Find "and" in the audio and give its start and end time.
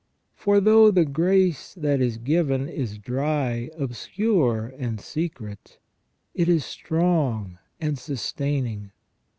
4.79-4.99, 7.79-7.99